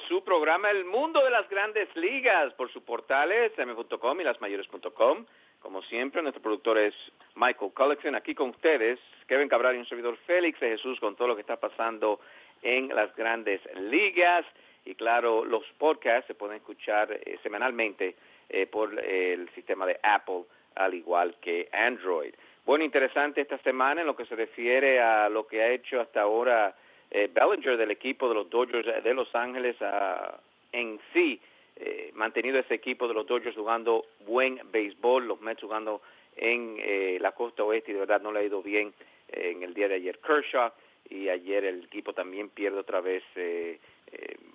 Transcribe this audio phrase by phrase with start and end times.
[0.00, 5.26] Su programa El Mundo de las Grandes Ligas por sus portales m.com y lasmayores.com.
[5.60, 6.94] Como siempre, nuestro productor es
[7.36, 8.14] Michael Collection.
[8.14, 11.42] Aquí con ustedes, Kevin Cabral y un servidor Félix de Jesús con todo lo que
[11.42, 12.20] está pasando
[12.62, 14.44] en las grandes ligas.
[14.84, 18.16] Y claro, los podcasts se pueden escuchar eh, semanalmente
[18.48, 22.34] eh, por el sistema de Apple, al igual que Android.
[22.64, 26.22] Bueno, interesante esta semana en lo que se refiere a lo que ha hecho hasta
[26.22, 26.74] ahora
[27.10, 30.38] eh, Bellinger del equipo de los Dodgers de Los Ángeles ha
[30.72, 31.40] en sí
[31.76, 36.02] eh, mantenido ese equipo de los Dodgers jugando buen béisbol, los Mets jugando
[36.36, 38.92] en eh, la costa oeste y de verdad no le ha ido bien
[39.28, 40.72] en el día de ayer Kershaw
[41.08, 43.22] y ayer el equipo también pierde otra vez,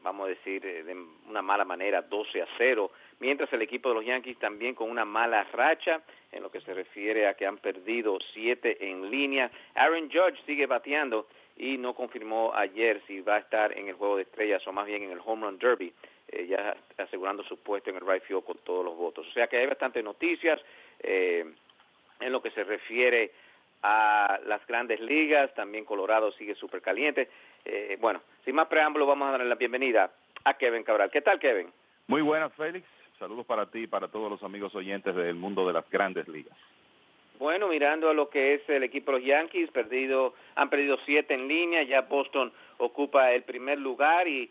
[0.01, 0.95] vamos a decir, de
[1.27, 5.05] una mala manera, 12 a 0, mientras el equipo de los Yankees también con una
[5.05, 9.51] mala racha en lo que se refiere a que han perdido 7 en línea.
[9.75, 11.27] Aaron Judge sigue bateando
[11.59, 14.87] y no confirmó ayer si va a estar en el juego de estrellas o más
[14.87, 15.93] bien en el Home Run Derby,
[16.29, 19.27] eh, ya asegurando su puesto en el right field con todos los votos.
[19.27, 20.59] O sea que hay bastantes noticias
[21.01, 21.45] eh,
[22.21, 23.31] en lo que se refiere
[23.83, 27.29] a las grandes ligas, también Colorado sigue súper caliente.
[27.65, 30.11] Eh, bueno, sin más preámbulo, vamos a darle la bienvenida
[30.45, 31.11] a Kevin Cabral.
[31.11, 31.67] ¿Qué tal, Kevin?
[32.07, 32.87] Muy buenas, Félix.
[33.17, 36.57] Saludos para ti y para todos los amigos oyentes del mundo de las grandes ligas.
[37.39, 41.33] Bueno, mirando a lo que es el equipo de los Yankees, perdido, han perdido siete
[41.33, 44.49] en línea, ya Boston ocupa el primer lugar y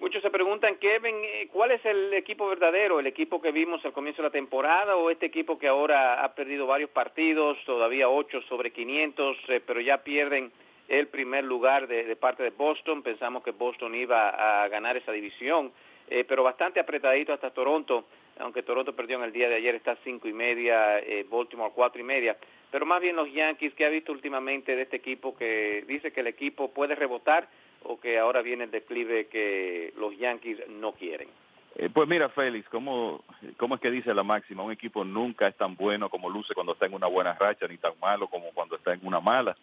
[0.00, 2.98] muchos se preguntan, Kevin, eh, ¿cuál es el equipo verdadero?
[2.98, 6.34] ¿El equipo que vimos al comienzo de la temporada o este equipo que ahora ha
[6.34, 10.50] perdido varios partidos, todavía ocho sobre 500, eh, pero ya pierden
[10.88, 13.04] el primer lugar de, parte de Boston?
[13.04, 15.70] Pensamos que Boston iba a ganar esa división,
[16.10, 18.04] eh, pero bastante apretadito hasta Toronto
[18.38, 22.00] aunque Toronto perdió en el día de ayer, está cinco y media, eh, Baltimore cuatro
[22.00, 22.36] y media,
[22.70, 26.20] pero más bien los Yankees, ¿qué ha visto últimamente de este equipo que dice que
[26.20, 27.48] el equipo puede rebotar
[27.84, 31.28] o que ahora viene el declive que los Yankees no quieren?
[31.76, 33.24] Eh, pues mira, Félix, ¿cómo,
[33.56, 34.62] ¿cómo es que dice la máxima?
[34.62, 37.78] Un equipo nunca es tan bueno como luce cuando está en una buena racha, ni
[37.78, 39.56] tan malo como cuando está en una mala.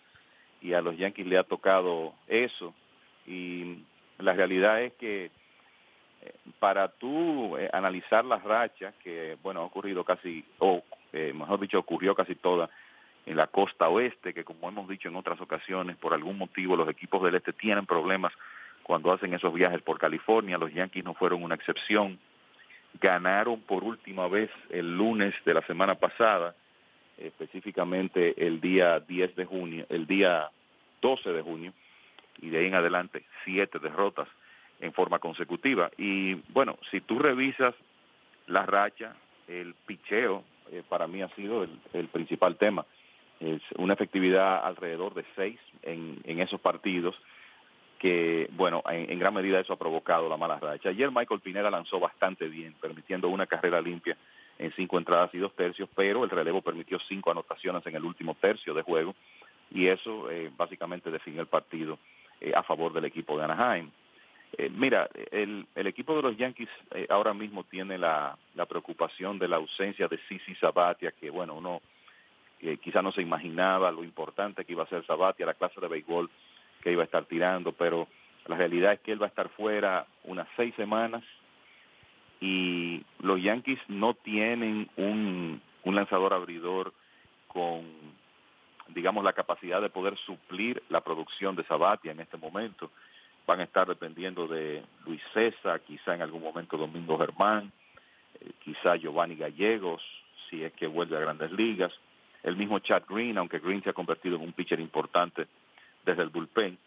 [0.61, 2.73] Y a los Yankees le ha tocado eso.
[3.25, 3.83] Y
[4.19, 5.31] la realidad es que
[6.59, 10.83] para tú eh, analizar las rachas que, bueno, ha ocurrido casi, o
[11.13, 12.69] eh, mejor dicho, ocurrió casi toda
[13.25, 16.89] en la costa oeste, que como hemos dicho en otras ocasiones, por algún motivo los
[16.89, 18.33] equipos del este tienen problemas
[18.83, 22.19] cuando hacen esos viajes por California, los Yankees no fueron una excepción,
[22.99, 26.55] ganaron por última vez el lunes de la semana pasada,
[27.17, 30.49] específicamente el día 10 de junio, el día
[31.01, 31.73] 12 de junio,
[32.41, 34.27] y de ahí en adelante siete derrotas
[34.81, 35.91] en forma consecutiva.
[35.97, 37.73] Y bueno, si tú revisas
[38.47, 39.15] la racha,
[39.47, 42.85] el picheo eh, para mí ha sido el, principal tema.
[43.39, 47.15] Es una efectividad alrededor de seis en, en esos partidos
[48.01, 50.89] que, bueno, en, gran medida eso ha provocado la mala racha.
[50.89, 54.17] Ayer Michael Pineda lanzó bastante bien, permitiendo una carrera limpia
[54.57, 58.35] en cinco entradas y dos tercios, pero el relevo permitió cinco anotaciones en el último
[58.41, 59.13] tercio de juego
[59.69, 61.99] y eso eh, básicamente definió el partido
[62.39, 63.91] eh, a favor del equipo de Anaheim.
[64.57, 68.37] Eh, mira, el, el, equipo de los Yankees eh, ahora mismo tiene la,
[68.67, 71.81] preocupación de la ausencia de Sisi Sabatia, que bueno, uno
[72.59, 75.87] eh, quizá no se imaginaba lo importante que iba a ser Sabatia, la clase de
[75.87, 76.29] béisbol
[76.81, 78.07] que iba a estar tirando, pero
[78.47, 81.23] la realidad es que él va a estar fuera unas seis semanas
[82.41, 86.93] y los Yankees no tienen un, un lanzador abridor
[87.47, 87.83] con,
[88.89, 92.89] digamos, la capacidad de poder suplir la producción de Sabatia en este momento
[93.51, 97.69] van a estar dependiendo de Luis César, quizá en algún momento Domingo Germán,
[98.39, 100.01] eh, quizá Giovanni Gallegos,
[100.49, 101.91] si es que vuelve a grandes ligas,
[102.43, 105.47] el mismo Chad Green, aunque Green se ha convertido en un pitcher importante
[106.05, 106.77] desde el bullpen.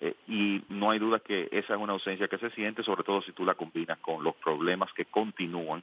[0.00, 3.20] Eh, y no hay duda que esa es una ausencia que se siente, sobre todo
[3.22, 5.82] si tú la combinas con los problemas que continúan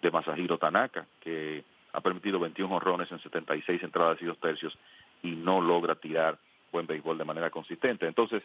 [0.00, 1.62] de Masahiro Tanaka, que
[1.92, 4.72] ha permitido 21 honrones en 76 entradas y dos tercios
[5.22, 6.38] y no logra tirar
[6.72, 8.06] buen béisbol de manera consistente.
[8.06, 8.42] Entonces,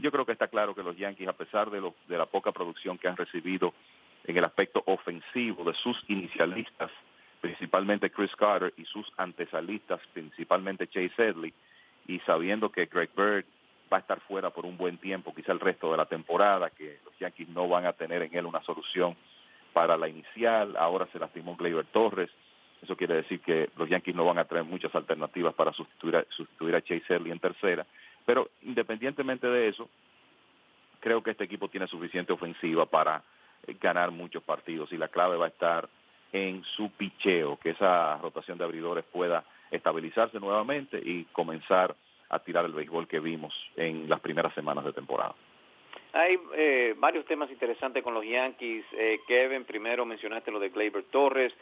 [0.00, 2.52] yo creo que está claro que los Yankees, a pesar de, lo, de la poca
[2.52, 3.72] producción que han recibido
[4.24, 6.90] en el aspecto ofensivo de sus inicialistas,
[7.40, 11.52] principalmente Chris Carter y sus antesalistas, principalmente Chase Edley,
[12.06, 13.44] y sabiendo que Greg Bird
[13.92, 16.98] va a estar fuera por un buen tiempo, quizá el resto de la temporada, que
[17.04, 19.16] los Yankees no van a tener en él una solución
[19.72, 22.30] para la inicial, ahora se lastimó Gleyber Torres,
[22.82, 26.24] eso quiere decir que los Yankees no van a tener muchas alternativas para sustituir a,
[26.30, 27.86] sustituir a Chase Edley en tercera,
[28.24, 29.88] pero independientemente de eso,
[31.00, 33.22] creo que este equipo tiene suficiente ofensiva para
[33.66, 35.88] eh, ganar muchos partidos y la clave va a estar
[36.32, 41.94] en su picheo, que esa rotación de abridores pueda estabilizarse nuevamente y comenzar
[42.30, 45.34] a tirar el béisbol que vimos en las primeras semanas de temporada.
[46.14, 48.84] Hay eh, varios temas interesantes con los Yankees.
[48.92, 51.52] Eh, Kevin, primero mencionaste lo de Gleyber Torres.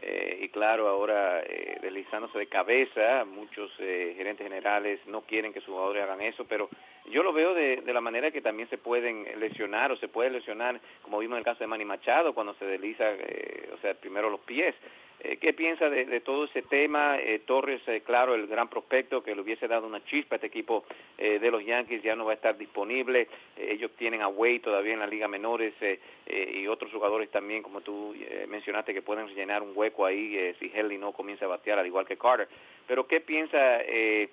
[0.00, 5.60] Eh, y claro, ahora eh, deslizándose de cabeza, muchos eh, gerentes generales no quieren que
[5.60, 6.68] sus jugadores hagan eso, pero
[7.10, 10.80] yo lo veo de, la manera que también se pueden lesionar o se puede lesionar,
[11.02, 14.30] como vimos en el caso de Manny Machado, cuando se desliza, eh, o sea, primero
[14.30, 14.74] los pies.
[15.20, 17.18] Eh, ¿Qué piensa de, de, todo ese tema?
[17.18, 20.46] Eh, Torres, eh, claro, el gran prospecto que le hubiese dado una chispa a este
[20.46, 20.84] equipo
[21.16, 23.28] eh, de los Yankees ya no va a estar disponible.
[23.56, 25.74] Eh, ellos tienen a Wade todavía en la Liga Menores
[26.30, 28.14] y otros jugadores también, como tú
[28.48, 32.06] mencionaste, que pueden llenar un hueco ahí si Henley no comienza a batear, al igual
[32.06, 32.48] que Carter.
[32.86, 34.28] Pero ¿qué piensa de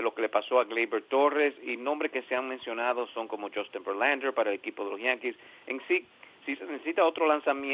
[0.00, 1.54] lo que le pasó a Gleyber Torres?
[1.62, 5.00] Y nombres que se han mencionado son como Justin Verlander para el equipo de los
[5.00, 5.36] Yankees.
[5.66, 6.06] En sí,
[6.44, 7.26] si se necesita otro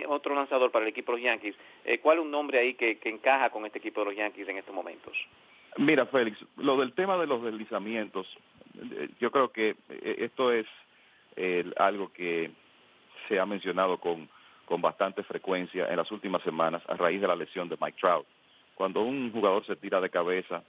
[0.08, 1.54] otro lanzador para el equipo de los Yankees,
[1.84, 4.48] eh, ¿cuál es un nombre ahí que, que, encaja con este equipo de los Yankees
[4.48, 5.16] en estos momentos?
[5.76, 8.26] Mira, Félix, lo del tema de los deslizamientos,
[8.78, 10.66] eh, yo creo que eh, esto es
[11.36, 12.50] eh, algo que
[13.28, 14.28] se ha mencionado con,
[14.64, 18.26] con bastante frecuencia en las últimas semanas a raíz de la lesión de Mike Trout.
[18.74, 20.62] Cuando un jugador se tira de cabeza,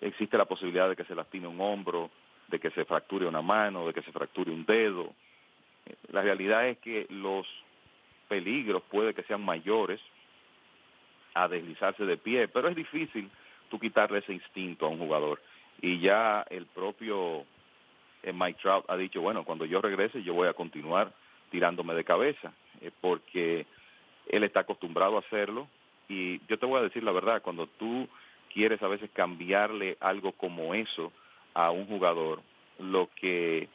[0.00, 2.10] existe la posibilidad de que se lastime un hombro,
[2.48, 5.14] de que se fracture una mano, de que se fracture un dedo,
[6.10, 7.46] la realidad es que los
[8.28, 10.00] peligros puede que sean mayores
[11.34, 13.30] a deslizarse de pie, pero es difícil
[13.70, 15.40] tú quitarle ese instinto a un jugador.
[15.80, 17.44] Y ya el propio
[18.22, 21.12] eh, Mike Trout ha dicho, bueno, cuando yo regrese yo voy a continuar
[21.50, 23.66] tirándome de cabeza, eh, porque
[24.28, 25.68] él está acostumbrado a hacerlo.
[26.08, 28.08] Y yo te voy a decir la verdad, cuando tú
[28.52, 31.12] quieres a veces cambiarle algo como eso
[31.54, 32.42] a un jugador,
[32.78, 33.68] lo que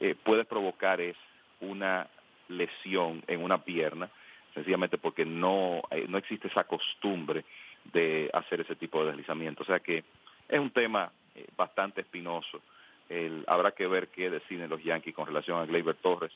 [0.00, 1.16] eh, puede provocar es
[1.62, 2.06] una
[2.48, 4.10] lesión en una pierna,
[4.54, 7.44] sencillamente porque no, eh, no existe esa costumbre
[7.92, 9.62] de hacer ese tipo de deslizamiento.
[9.62, 10.04] O sea que
[10.48, 12.60] es un tema eh, bastante espinoso.
[13.08, 16.32] El, habrá que ver qué deciden los Yankees con relación a Gleyber Torres.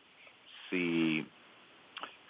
[0.70, 1.24] Si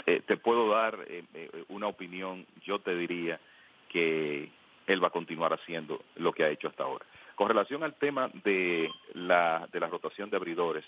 [0.07, 3.41] eh, te puedo dar eh, eh, una opinión, yo te diría
[3.89, 4.49] que
[4.87, 7.05] él va a continuar haciendo lo que ha hecho hasta ahora.
[7.35, 10.85] Con relación al tema de la, de la rotación de abridores,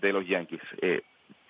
[0.00, 0.60] de los Yankees.
[0.80, 1.02] Eh,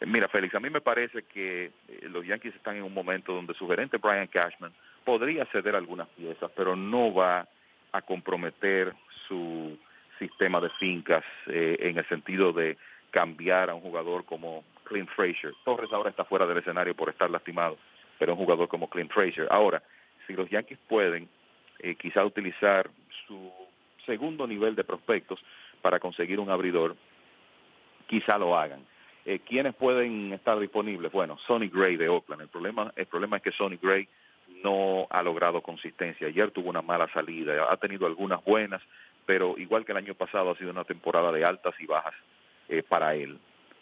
[0.06, 3.54] mira, Félix, a mí me parece que eh, los Yankees están en un momento donde
[3.54, 4.72] su gerente Brian Cashman
[5.04, 7.48] podría ceder algunas piezas, pero no va
[7.92, 8.92] a comprometer
[9.28, 9.78] su
[10.18, 12.76] sistema de fincas eh, en el sentido de
[13.10, 15.52] cambiar a un jugador como Clint Frazier.
[15.64, 17.76] Torres ahora está fuera del escenario por estar lastimado,
[18.18, 19.46] pero un jugador como Clint Frazier.
[19.50, 19.82] Ahora,
[20.26, 21.28] si los Yankees pueden
[21.80, 22.90] eh, quizá utilizar
[23.26, 23.52] su
[24.04, 25.40] segundo nivel de prospectos
[25.82, 26.96] para conseguir un abridor,
[28.06, 28.84] quizá lo hagan.
[29.24, 31.10] Eh, ¿Quiénes pueden estar disponibles?
[31.10, 32.42] Bueno, Sonny Gray de Oakland.
[32.42, 34.08] El problema, el problema es que Sonny Gray
[34.62, 36.28] no ha logrado consistencia.
[36.28, 38.80] Ayer tuvo una mala salida, ha tenido algunas buenas,
[39.24, 42.14] pero igual que el año pasado ha sido una temporada de altas y bajas
[42.68, 43.38] eh, para él.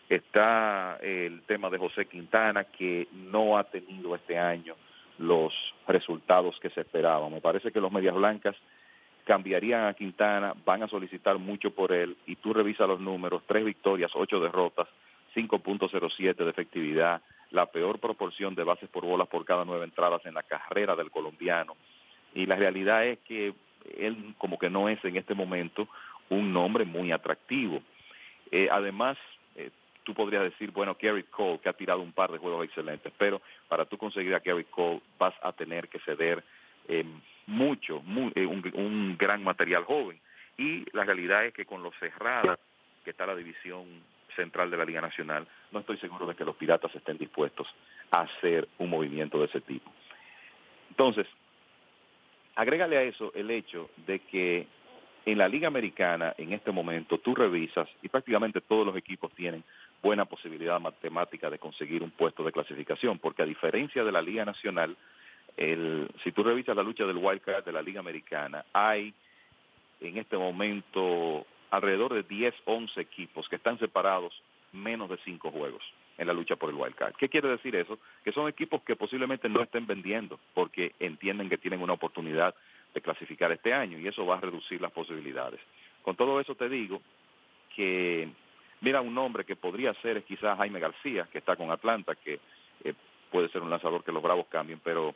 [0.09, 4.75] Está el tema de José Quintana, que no ha tenido este año
[5.19, 5.52] los
[5.87, 7.33] resultados que se esperaban.
[7.33, 8.57] Me parece que los Medias Blancas
[9.25, 13.64] cambiarían a Quintana, van a solicitar mucho por él y tú revisas los números, tres
[13.64, 14.87] victorias, ocho derrotas,
[15.35, 20.35] 5.07 de efectividad, la peor proporción de bases por bolas por cada nueve entradas en
[20.35, 21.76] la carrera del colombiano.
[22.35, 23.54] Y la realidad es que
[23.97, 25.88] él como que no es en este momento
[26.31, 27.83] un nombre muy atractivo.
[28.50, 29.16] Eh, además,
[29.57, 29.71] eh,
[30.04, 33.40] tú podrías decir, bueno, Gary Cole, que ha tirado un par de juegos excelentes, pero
[33.69, 36.43] para tú conseguir a Gary Cole vas a tener que ceder
[36.88, 37.04] eh,
[37.47, 38.03] mucho,
[38.35, 40.19] eh, un, un, gran material joven.
[40.57, 42.59] Y la realidad es que con lo cerrada
[43.05, 43.85] que está la división
[44.35, 47.67] central de la Liga Nacional, no estoy seguro de que los piratas estén dispuestos
[48.11, 49.91] a hacer un movimiento de ese tipo.
[50.91, 51.27] Entonces,
[52.55, 54.67] agrégale a eso el hecho de que
[55.27, 59.65] en la Liga Americana, en este momento, tú revisas y prácticamente todos los equipos tienen
[60.03, 64.45] buena posibilidad matemática de conseguir un puesto de clasificación, porque a diferencia de la Liga
[64.45, 64.97] Nacional,
[65.56, 69.14] el, si tú revisas la lucha del wild card de la Liga Americana, hay
[70.00, 74.40] en este momento alrededor de 10, 11 equipos que están separados
[74.73, 75.82] menos de 5 juegos
[76.18, 77.14] en la lucha por el wild card.
[77.16, 77.99] ¿Qué quiere decir eso?
[78.25, 82.54] Que son equipos que posiblemente no estén vendiendo porque entienden que tienen una oportunidad
[82.92, 85.61] de clasificar este año y eso va a reducir las posibilidades.
[86.02, 87.00] Con todo eso te digo
[87.75, 88.28] que
[88.80, 92.38] mira un nombre que podría ser es quizás Jaime García, que está con Atlanta, que
[92.84, 92.94] eh,
[93.32, 95.14] puede ser un lanzador que los Bravos cambien, pero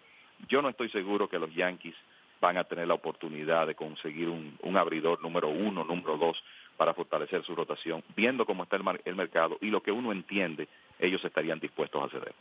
[0.49, 1.95] yo no estoy seguro que los Yankees
[2.41, 6.43] van a tener la oportunidad de conseguir un, abridor número uno, número dos,
[6.77, 10.69] para fortalecer su rotación, viendo cómo está el, el mercado y lo que uno entiende,
[11.01, 12.35] ellos estarían dispuestos a ceder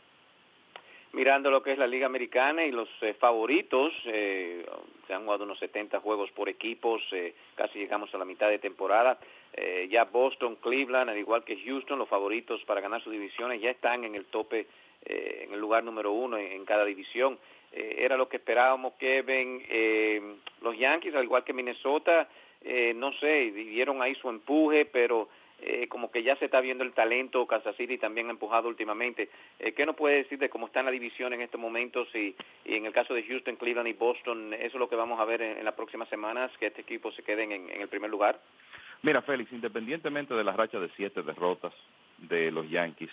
[1.12, 4.64] mirando lo que es la Liga Americana y los eh, favoritos, eh,
[5.06, 8.58] se han jugado unos 70 juegos por equipos, eh, casi llegamos a la mitad de
[8.58, 9.18] temporada.
[9.54, 13.70] Eh, ya Boston, Cleveland, al igual que Houston, los favoritos para ganar sus divisiones ya
[13.70, 14.66] están en el tope,
[15.04, 17.38] en el lugar número uno en, cada división.
[17.72, 19.62] Era lo que esperábamos, Kevin.
[20.62, 22.28] los Yankees, al igual que Minnesota,
[22.94, 25.28] no sé, dieron ahí su empuje, pero
[25.60, 29.28] eh, como que ya se está viendo el talento, Kansas City también ha empujado últimamente.
[29.58, 32.36] Eh, ¿Qué nos puede decir de cómo está en la división en estos momentos y,
[32.64, 35.42] en el caso de Houston, Cleveland y Boston, eso es lo que vamos a ver
[35.42, 38.40] en, las próximas semanas, que este equipo se queden en, el primer lugar?
[39.02, 41.72] Mira, Félix, independientemente de la racha de siete derrotas
[42.18, 43.10] de los Yankees,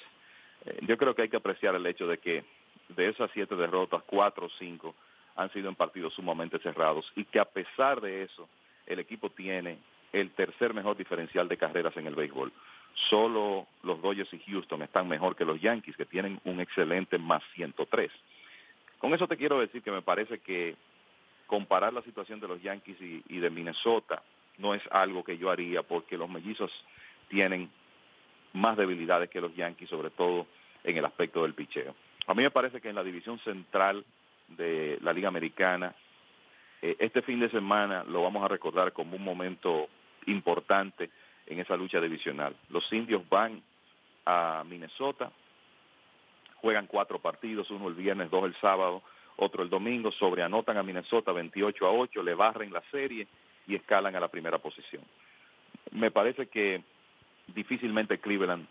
[0.65, 2.43] eh, yo creo que hay que apreciar el hecho de que
[2.89, 4.95] de esas siete derrotas, cuatro o cinco
[5.35, 8.47] han sido en partidos sumamente cerrados y que a pesar de eso,
[8.85, 9.77] el equipo tiene
[10.13, 12.53] el tercer mejor diferencial de carreras en el béisbol.
[13.09, 17.43] Solo los Dodgers y Houston están mejor que los Yankees, que tienen un excelente más
[17.55, 18.09] 103.
[18.97, 20.75] Con eso te quiero decir que me parece que
[21.47, 24.23] comparar la situación de los Yankees y, de Minnesota
[24.57, 26.71] no es algo que yo haría porque los mellizos
[27.27, 27.69] tienen
[28.53, 30.47] más debilidades que los Yankees, sobre todo
[30.83, 31.93] en el aspecto del picheo.
[32.27, 34.03] A mí me parece que en la división central
[34.49, 35.93] de la Liga Americana,
[36.81, 39.87] eh, este fin de semana lo vamos a recordar como un momento
[40.25, 41.09] importante
[41.45, 42.55] en esa lucha divisional.
[42.69, 43.61] Los indios van
[44.25, 45.31] a Minnesota,
[46.55, 49.03] juegan cuatro partidos, uno el viernes, dos el sábado,
[49.37, 53.27] otro el domingo, sobreanotan a Minnesota 28 a 8, le barren la serie
[53.67, 55.03] y escalan a la primera posición.
[55.91, 56.81] Me parece que
[57.53, 58.67] difícilmente Cleveland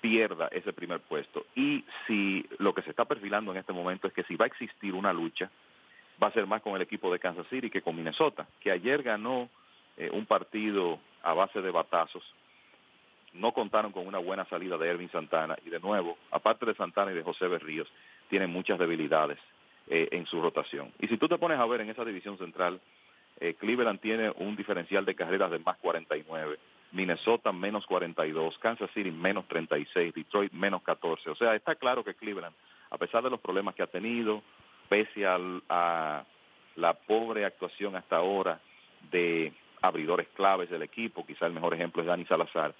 [0.00, 1.46] pierda ese primer puesto.
[1.54, 4.48] Y si lo que se está perfilando en este momento es que si va a
[4.48, 5.50] existir una lucha,
[6.22, 9.02] va a ser más con el equipo de Kansas City que con Minnesota, que ayer
[9.02, 9.48] ganó
[9.96, 12.22] eh, un partido a base de batazos.
[13.34, 17.12] No contaron con una buena salida de Ervin Santana y de nuevo, aparte de Santana
[17.12, 17.88] y de José Berríos,
[18.28, 19.38] tienen muchas debilidades
[19.88, 20.92] eh, en su rotación.
[20.98, 22.80] Y si tú te pones a ver en esa división central,
[23.40, 26.58] eh, Cleveland tiene un diferencial de carreras de más 49,
[26.92, 31.30] Minnesota menos 42, Kansas City menos 36, Detroit menos 14.
[31.30, 32.54] O sea, está claro que Cleveland,
[32.90, 34.42] a pesar de los problemas que ha tenido,
[34.88, 36.24] pese a
[36.76, 38.60] la pobre actuación hasta ahora
[39.10, 39.52] de
[39.82, 42.74] abridores claves del equipo, quizá el mejor ejemplo es Dani Salazar,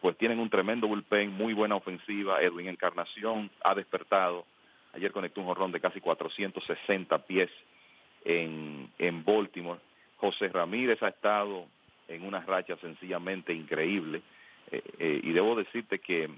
[0.00, 4.44] pues tienen un tremendo bullpen, muy buena ofensiva, Edwin Encarnación ha despertado,
[4.94, 7.50] ayer conectó un jorrón de casi 460 pies
[8.24, 9.80] en, en Baltimore,
[10.16, 11.66] José Ramírez ha estado
[12.08, 14.22] en una racha sencillamente increíble,
[14.70, 16.28] eh, eh, y debo decirte que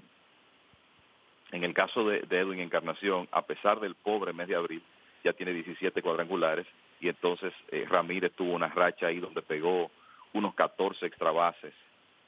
[1.51, 4.81] en el caso de, de Edwin Encarnación, a pesar del pobre mes de abril,
[5.23, 6.65] ya tiene 17 cuadrangulares,
[6.99, 9.91] y entonces eh, Ramírez tuvo una racha ahí donde pegó
[10.33, 11.73] unos 14 extra bases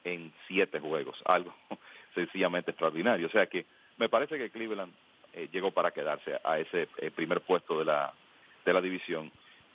[0.04, 1.54] en siete juegos, algo
[2.14, 3.26] sencillamente extraordinario.
[3.26, 4.92] O sea que me parece que Cleveland
[5.50, 6.86] llegó para quedarse a ese
[7.16, 8.12] primer puesto de la,
[8.64, 9.32] de la división.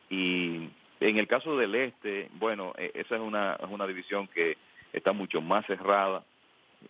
[0.10, 0.70] Y
[1.00, 4.58] en el caso del este, bueno, esa es una, es una división que
[4.94, 6.24] está mucho más cerrada.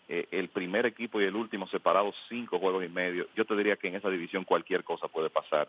[0.07, 3.27] el primer equipo y el último separados cinco juegos y medio.
[3.35, 5.67] Yo te diría que en esa división cualquier cosa puede pasar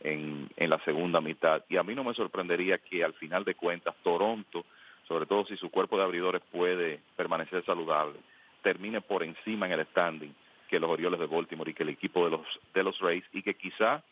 [0.00, 1.62] en, en la segunda mitad.
[1.68, 4.64] Y a mí no me sorprendería que al final de cuentas Toronto,
[5.06, 8.18] sobre todo si su cuerpo de abridores puede permanecer saludable,
[8.62, 10.34] termine por encima en el standing
[10.68, 13.42] que los Orioles de Baltimore y que el equipo de los, de los Rays y
[13.42, 14.02] que quizá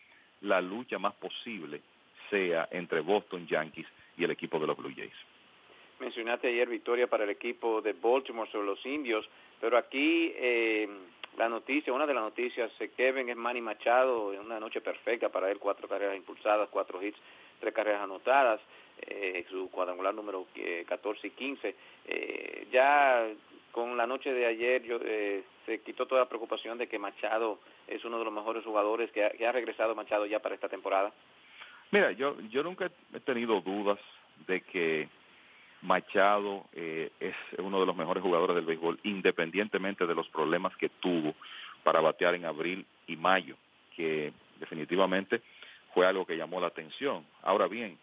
[0.43, 1.81] la lucha más posible
[2.31, 5.13] sea entre Boston Yankees y el equipo de los Blue Jays.
[5.99, 9.29] Mencionaste ayer victoria para el equipo de Baltimore sobre los indios,
[9.61, 10.89] pero aquí eh,
[11.37, 15.29] la noticia, una de las noticias, eh, Kevin es Manny Machado, en una noche perfecta
[15.29, 17.19] para él, cuatro carreras impulsadas, cuatro hits,
[17.61, 18.61] tres carreras anotadas,
[19.03, 20.47] eh, su cuadrangular número
[20.87, 21.75] 14 y 15.
[22.07, 23.29] Eh, ya
[23.73, 28.05] con la noche de ayer yo, se quitó toda la preocupación de que Machado es
[28.05, 31.13] uno de los mejores jugadores que ha regresado Machado ya para esta temporada.
[31.91, 33.99] Mira, yo, yo nunca he tenido dudas
[34.47, 35.09] de que
[35.83, 40.89] Machado eh, es uno de los mejores jugadores del béisbol, independientemente de los problemas que
[40.89, 41.35] tuvo
[41.83, 43.57] para batear en abril y mayo,
[43.97, 45.41] que definitivamente
[45.95, 47.25] fue algo que llamó la atención.
[47.43, 47.99] Ahora bien,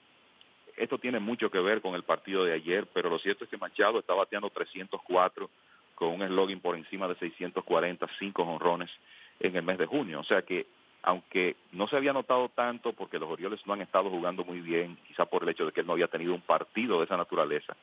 [0.75, 3.57] esto tiene mucho que ver con el partido de ayer, pero lo cierto es que
[3.57, 5.49] Machado está bateando 304
[5.95, 8.89] con un slogan por encima de 640, cinco honrones
[9.39, 10.19] en el mes de junio.
[10.19, 10.67] O sea que
[11.07, 14.97] aunque no se había notado tanto porque los Orioles no han estado jugando muy bien,
[15.07, 17.77] quizá por el hecho de que él no había tenido un partido de esa naturaleza,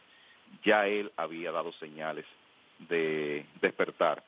[0.63, 2.27] ya él había dado señales
[2.81, 4.23] de despertar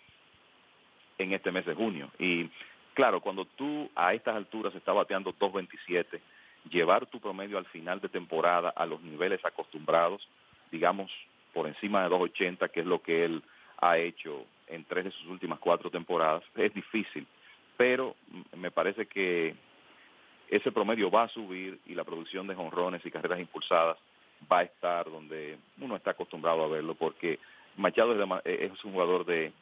[1.19, 2.09] en este mes de junio.
[2.19, 2.49] Y
[2.95, 6.19] claro, cuando tú a estas alturas estás bateando 2.27,
[6.71, 10.27] llevar tu promedio al final de temporada a los niveles acostumbrados,
[10.73, 11.13] digamos
[11.53, 13.43] por encima de 2.80, que es lo que él
[13.77, 17.27] ha hecho en tres de sus últimas cuatro temporadas, es difícil
[17.77, 18.17] pero
[18.57, 19.55] me parece que
[20.49, 23.99] ese promedio va a subir y la producción de jonrones y carreras impulsadas
[24.51, 27.39] va a estar donde uno está acostumbrado a verlo, porque
[27.77, 28.13] Machado
[28.45, 29.53] es, un jugador de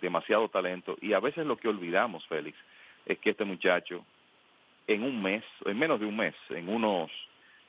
[0.00, 2.56] demasiado talento y a veces lo que olvidamos, Félix,
[3.06, 4.04] es que este muchacho
[4.86, 7.10] en un mes, en menos de un mes, en unos,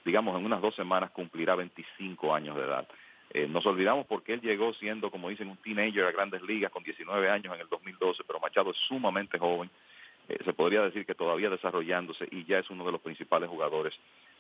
[0.04, 2.88] digamos, en unas dos semanas cumplirá 25 años de edad.
[3.32, 6.84] Eh, nos olvidamos porque él llegó siendo, como dicen, un teenager a grandes ligas con
[6.84, 9.70] 19 años en el 2012, pero Machado es sumamente joven,
[10.30, 13.94] eh, se podría decir que todavía desarrollándose y ya es uno de los principales jugadores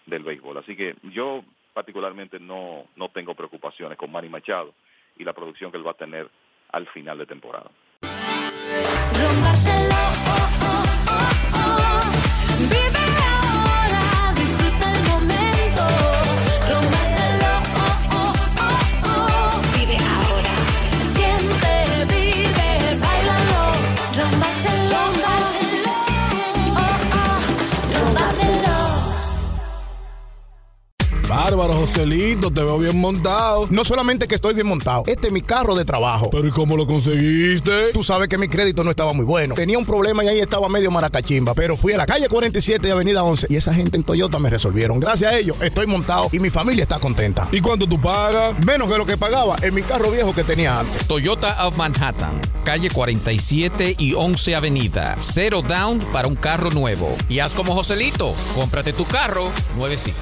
[0.06, 0.58] del béisbol.
[0.58, 4.74] Así que yo particularmente no, no tengo preocupaciones con Manny Machado
[5.18, 6.30] y la producción que él va a tener
[6.72, 7.72] al final de temporada.
[31.56, 33.68] Bárbaro, Joselito, te veo bien montado.
[33.70, 36.30] No solamente que estoy bien montado, este es mi carro de trabajo.
[36.30, 37.94] Pero ¿y cómo lo conseguiste?
[37.94, 39.56] Tú sabes que mi crédito no estaba muy bueno.
[39.56, 41.54] Tenía un problema y ahí estaba medio maracachimba.
[41.54, 44.50] Pero fui a la calle 47 y Avenida 11 y esa gente en Toyota me
[44.50, 45.00] resolvieron.
[45.00, 47.48] Gracias a ellos estoy montado y mi familia está contenta.
[47.54, 48.60] ¿Y cuánto tú pagas?
[48.66, 51.08] Menos que lo que pagaba en mi carro viejo que tenía antes.
[51.08, 55.16] Toyota of Manhattan, calle 47 y 11 Avenida.
[55.20, 57.16] Cero down para un carro nuevo.
[57.30, 60.18] Y haz como Joselito, cómprate tu carro nuevecito.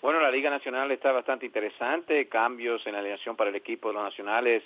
[0.01, 3.95] Bueno, la Liga Nacional está bastante interesante, cambios en la alineación para el equipo de
[3.95, 4.63] los nacionales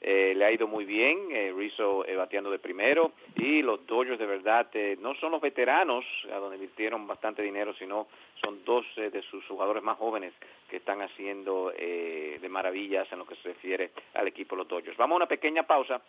[0.00, 4.18] eh, le ha ido muy bien, eh, Rizzo eh, bateando de primero y los Dodgers
[4.18, 8.08] de verdad eh, no son los veteranos a donde invirtieron bastante dinero, sino
[8.40, 10.32] son dos de sus jugadores más jóvenes
[10.70, 14.96] que están haciendo de maravillas en lo que se refiere al equipo de los Dodgers.
[14.96, 16.00] Vamos a una pequeña pausa.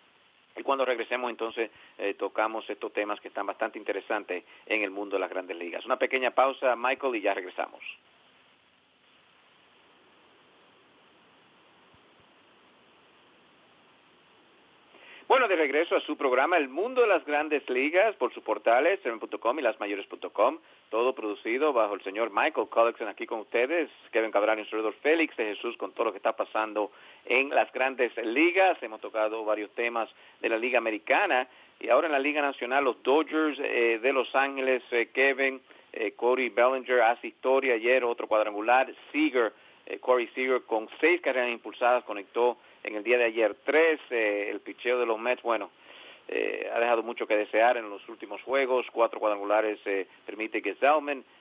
[0.56, 1.72] Y cuando regresemos entonces
[2.18, 5.86] tocamos estos temas que están bastante interesantes en el mundo de las grandes ligas.
[5.86, 7.82] Una pequeña pausa, Michael, y ya regresamos.
[15.32, 19.00] Bueno, de regreso a su programa El Mundo de las Grandes Ligas por sus portales,
[19.02, 20.58] seven.com y lasmayores.com,
[20.90, 25.38] todo producido bajo el señor Michael Collison aquí con ustedes, Kevin Cabral y un Félix
[25.38, 26.92] de Jesús con todo lo que está pasando
[27.24, 28.78] en las Grandes Ligas.
[28.84, 30.10] Hemos tocado varios temas
[30.42, 31.48] de la Liga Americana
[31.80, 35.62] y ahora en la Liga Nacional los Dodgers eh, de Los Ángeles, eh, Kevin,
[35.94, 39.54] eh, Cody Bellinger hace historia ayer, otro cuadrangular, Seager,
[40.02, 44.00] Corey Seager con seis carreras impulsadas conectó en el día de ayer tres.
[44.10, 45.70] Eh, el picheo de los Mets, bueno,
[46.28, 48.86] eh, ha dejado mucho que desear en los últimos juegos.
[48.94, 50.78] Cuatro cuadrangulares eh, permite que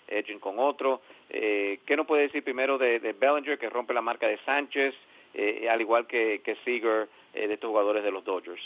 [0.09, 1.00] Edgin con otro.
[1.29, 4.94] Eh, ¿Qué nos puede decir primero de, Bellinger, que rompe la marca de Sánchez,
[5.70, 8.61] al igual que, que Seager, de estos jugadores de los Dodgers?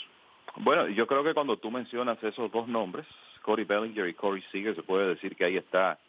[0.55, 3.05] Bueno, yo creo que cuando tú mencionas esos dos nombres,
[3.43, 5.99] Corey Bellinger y Corey Seager, se puede decir que ahí está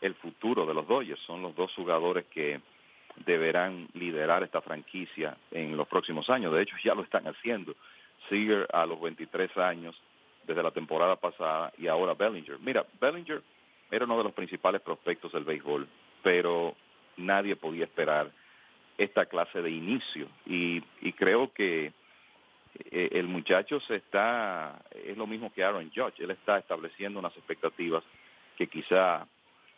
[0.00, 1.20] el futuro de los Dodgers.
[1.20, 2.60] Son los dos jugadores que
[3.24, 6.52] deberán liderar esta franquicia en los próximos años.
[6.52, 7.74] De hecho, ya lo están haciendo.
[8.28, 10.00] Seager a los 23 años
[10.46, 12.58] desde la temporada pasada y ahora Bellinger.
[12.60, 13.42] Mira, Bellinger
[13.90, 15.86] era uno de los principales prospectos del béisbol,
[16.22, 16.74] pero
[17.16, 18.30] nadie podía esperar
[18.98, 21.92] esta clase de inicio y, y creo que
[22.90, 27.36] eh, el muchacho se está, es lo mismo que Aaron Judge, él está estableciendo unas
[27.36, 28.04] expectativas
[28.56, 29.26] que quizá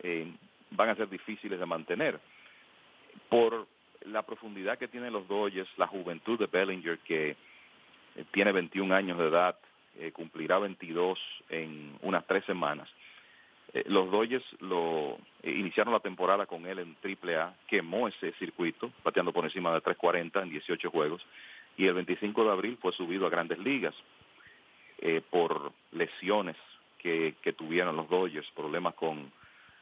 [0.03, 0.27] eh,
[0.71, 2.21] van a ser difíciles de mantener.
[3.29, 3.67] Por
[4.05, 9.19] la profundidad que tienen los Dodgers, la juventud de Bellinger, que eh, tiene 21 años
[9.19, 9.57] de edad,
[10.15, 11.19] cumplirá 22
[11.51, 12.89] en unas tres semanas.
[13.85, 19.45] los Dodgers lo iniciaron la temporada con él en AAA, quemó ese circuito, bateando por
[19.45, 21.23] encima de 3.40 en 18 juegos
[21.77, 23.95] y el 25 de abril fue subido a grandes ligas
[24.99, 26.57] eh, por lesiones
[26.99, 29.33] que, que, tuvieron los Dodgers, problemas con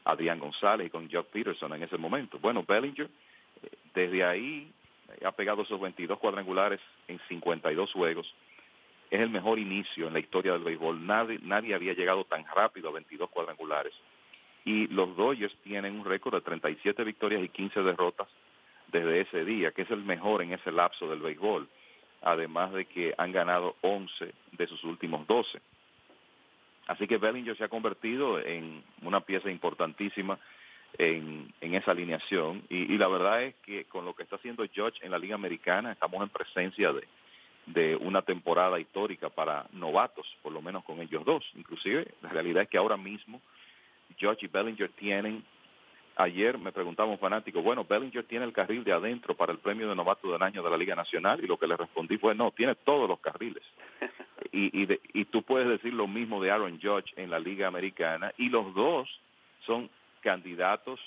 [0.05, 2.39] Adrián González y con Jock Peterson en ese momento.
[2.39, 4.71] Bueno, Bellinger eh, desde ahí
[5.25, 8.33] ha pegado esos 22 cuadrangulares en 52 juegos.
[9.09, 11.05] Es el mejor inicio en la historia del béisbol.
[11.05, 13.93] Nadie, nadie había llegado tan rápido a 22 cuadrangulares.
[14.63, 18.27] Y los Dodgers tienen un récord de 37 victorias y 15 derrotas
[18.87, 21.67] desde ese día, que es el mejor en ese lapso del béisbol
[22.21, 25.59] además de que han ganado 11 de sus últimos 12.
[26.91, 30.37] Así que Bellinger se ha convertido en una pieza importantísima
[30.97, 35.11] en, esa alineación y, la verdad es que con lo que está haciendo George en
[35.11, 37.07] la Liga Americana estamos en presencia de,
[37.67, 41.49] de una temporada histórica para novatos, por lo menos con ellos dos.
[41.55, 43.39] Inclusive la realidad es que ahora mismo
[44.17, 45.45] George y Bellinger tienen
[46.17, 49.87] Ayer me preguntaba un fanático, bueno, Bellinger tiene el carril de adentro para el premio
[49.87, 52.51] de novato del año de la Liga Nacional y lo que le respondí fue, no,
[52.51, 53.63] tiene todos los carriles.
[54.51, 58.33] y, y, y tú puedes decir lo mismo de Aaron Judge en la Liga Americana
[58.37, 59.09] y los dos
[59.65, 59.89] son
[60.21, 60.99] candidatos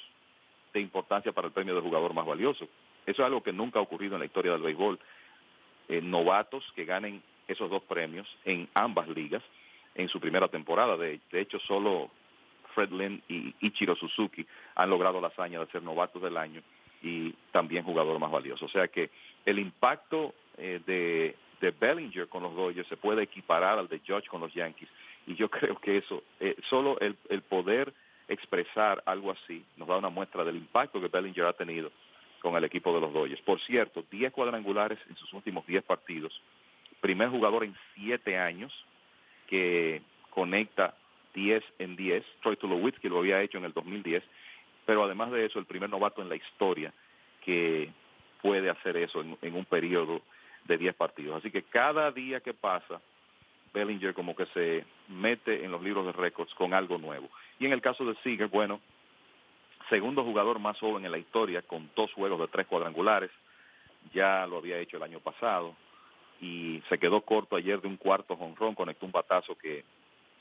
[0.72, 2.66] de importancia para el premio de jugador más valioso.
[3.06, 4.98] Eso es algo que nunca ha ocurrido en la historia del béisbol.
[5.88, 9.42] Eh, novatos que ganen esos dos premios en ambas ligas
[9.94, 10.96] en su primera temporada.
[10.96, 12.10] De, de hecho, solo
[12.74, 16.62] Fred Lynn y Ichiro Suzuki han logrado la hazaña de ser novatos del año
[17.02, 18.64] y también jugador más valioso.
[18.64, 19.10] O sea que
[19.44, 24.28] el impacto eh, de, de, Bellinger con los Dodgers se puede equiparar al de Judge
[24.28, 24.88] con los Yankees.
[25.26, 27.92] Y yo creo que eso, eh, solo el, el poder
[28.26, 31.90] expresar algo así nos da una muestra del impacto que Bellinger ha tenido
[32.40, 33.40] con el equipo de los Dodgers.
[33.42, 36.32] Por cierto, 10 cuadrangulares en sus últimos 10 partidos.
[37.00, 38.72] Primer jugador en 7 años
[39.46, 40.94] que conecta
[41.34, 42.24] 10 en 10.
[42.42, 44.22] Troy Tulowitzki lo había hecho en el 2010,
[44.86, 46.92] pero además de eso, el primer novato en la historia
[47.44, 47.90] que
[48.40, 50.22] puede hacer eso en, un periodo
[50.64, 51.36] de 10 partidos.
[51.36, 53.00] Así que cada día que pasa,
[53.72, 57.28] Bellinger como que se mete en los libros de récords con algo nuevo.
[57.58, 58.80] Y en el caso de Seager, bueno,
[59.88, 63.30] segundo jugador más joven en la historia, con dos juegos de tres cuadrangulares,
[64.12, 65.74] ya lo había hecho el año pasado,
[66.40, 69.84] y se quedó corto ayer de un cuarto jonrón, conectó un batazo que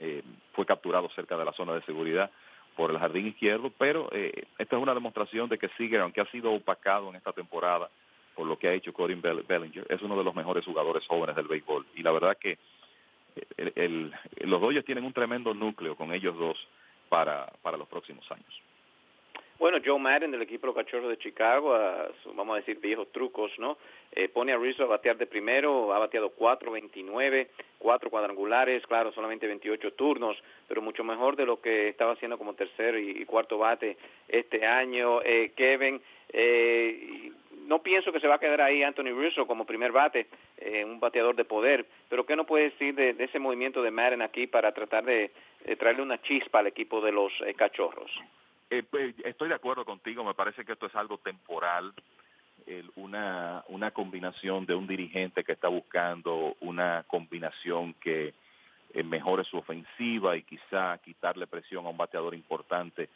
[0.03, 2.29] eh, fue capturado cerca de la zona de seguridad
[2.75, 6.25] por el jardín izquierdo, pero eh, esta es una demostración de que Seager, aunque ha
[6.25, 7.89] sido opacado en esta temporada
[8.35, 11.47] por lo que ha hecho Corin Bellinger, es uno de los mejores jugadores jóvenes del
[11.47, 11.85] béisbol.
[11.95, 12.57] Y la verdad que
[13.57, 14.11] eh,
[14.41, 16.57] los Dodgers tienen un tremendo núcleo con ellos dos
[17.07, 18.61] para, para los próximos años.
[19.59, 21.77] Bueno, Joe Madden del equipo Los Cachorros de Chicago,
[22.33, 23.77] vamos a decir viejos trucos, ¿no?
[24.11, 29.47] Eh, pone a Rizzo a batear de primero, ha bateado 4.29, cuatro cuadrangulares, claro, solamente
[29.47, 30.37] 28 turnos,
[30.67, 35.21] pero mucho mejor de lo que estaba haciendo como tercer y, cuarto bate este año.
[35.21, 37.31] Eh, Kevin, eh,
[37.67, 40.99] no pienso que se va a quedar ahí Anthony Rizzo como primer bate, eh, un
[40.99, 44.71] bateador de poder, pero ¿qué no puede decir de, ese movimiento de Madden aquí para
[44.73, 45.31] tratar de,
[45.77, 48.11] traerle una chispa al equipo de los Cachorros?
[48.73, 51.93] Eh, pues, estoy de acuerdo contigo, me parece que esto es algo temporal,
[52.95, 58.33] una, una combinación de un dirigente que está buscando una combinación que
[58.93, 63.09] eh, mejore su ofensiva y quizá quitarle presión a un bateador importante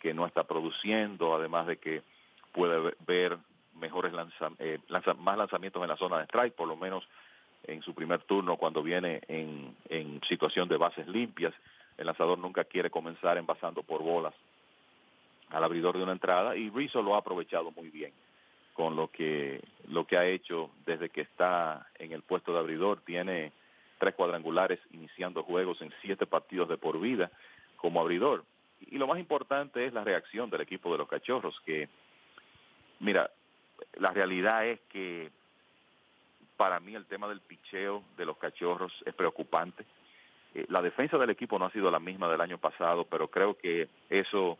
[0.00, 2.02] que no está produciendo, además de que
[2.50, 3.38] puede ver
[3.74, 4.12] mejores
[4.58, 7.06] eh, más lanzamientos en la zona de strike, por lo menos
[7.68, 11.54] en su primer turno cuando viene en, en situación de bases limpias.
[11.98, 14.34] El lanzador nunca quiere comenzar envasando por bolas
[15.50, 18.12] al abridor de una entrada y Rizzo lo ha aprovechado muy bien
[18.74, 23.00] con lo que lo que ha hecho desde que está en el puesto de abridor.
[23.02, 23.52] Tiene
[23.98, 27.30] tres cuadrangulares iniciando juegos en siete partidos de por vida
[27.76, 28.44] como abridor.
[28.90, 31.88] Y lo más importante es la reacción del equipo de los cachorros que
[33.00, 33.30] mira
[33.94, 35.30] la realidad es que
[36.56, 39.84] para mí el tema del picheo de los cachorros es preocupante.
[40.54, 43.56] Eh, la defensa del equipo no ha sido la misma del año pasado pero creo
[43.56, 44.58] que eso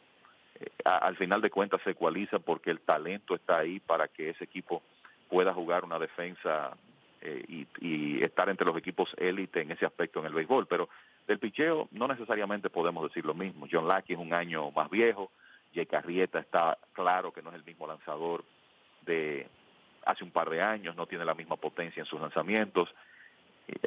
[0.60, 4.44] eh, al final de cuentas se ecualiza porque el talento está ahí para que ese
[4.44, 4.82] equipo
[5.28, 6.76] pueda jugar una defensa
[7.20, 10.66] eh, y, estar entre los equipos élite en ese aspecto en el béisbol.
[10.66, 10.88] Pero
[11.26, 13.66] del picheo no necesariamente podemos decir lo mismo.
[13.70, 15.30] John Lackey es un año más viejo,
[15.74, 18.44] Jay Carrieta está claro que no es el mismo lanzador
[19.02, 19.46] de
[20.06, 22.88] hace un par de años, no tiene la misma potencia en sus lanzamientos.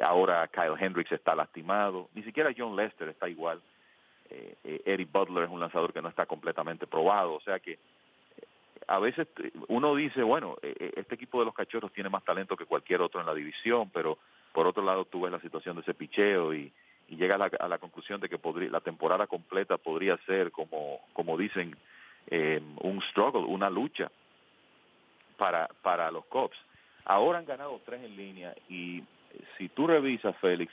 [0.02, 3.60] ahora Kyle Hendricks está lastimado, ni siquiera John Lester está igual.
[4.30, 7.78] Eh, Eric Butler es un lanzador que no está completamente probado, o sea que
[8.86, 9.28] a veces
[9.68, 13.26] uno dice, bueno, este equipo de los cachorros tiene más talento que cualquier otro en
[13.26, 14.18] la división, pero
[14.52, 16.72] por otro lado tú ves la situación de ese picheo y,
[17.08, 21.38] y llega a la, conclusión de que podría, la temporada completa podría ser, como, como
[21.38, 21.76] dicen,
[22.28, 24.10] eh, un struggle, una lucha
[25.38, 26.56] para, para los Cubs.
[27.06, 29.02] Ahora han ganado tres en línea y
[29.56, 30.72] si tú revisas, Félix,